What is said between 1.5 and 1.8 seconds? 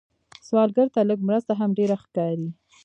هم